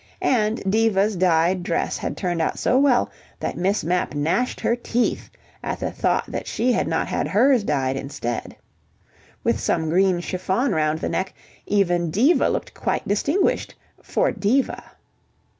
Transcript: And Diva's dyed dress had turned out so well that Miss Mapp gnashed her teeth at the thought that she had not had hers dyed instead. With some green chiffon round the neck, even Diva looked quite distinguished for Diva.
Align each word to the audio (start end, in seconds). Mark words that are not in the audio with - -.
And 0.23 0.63
Diva's 0.71 1.15
dyed 1.15 1.61
dress 1.61 1.95
had 1.99 2.17
turned 2.17 2.41
out 2.41 2.57
so 2.57 2.79
well 2.79 3.11
that 3.39 3.55
Miss 3.55 3.83
Mapp 3.83 4.15
gnashed 4.15 4.59
her 4.61 4.75
teeth 4.75 5.29
at 5.63 5.79
the 5.79 5.91
thought 5.91 6.25
that 6.27 6.47
she 6.47 6.71
had 6.73 6.87
not 6.87 7.05
had 7.07 7.27
hers 7.27 7.63
dyed 7.63 7.95
instead. 7.95 8.55
With 9.43 9.59
some 9.59 9.89
green 9.89 10.19
chiffon 10.19 10.71
round 10.73 10.97
the 11.01 11.07
neck, 11.09 11.35
even 11.67 12.09
Diva 12.09 12.49
looked 12.49 12.73
quite 12.73 13.07
distinguished 13.07 13.75
for 14.01 14.31
Diva. 14.31 14.83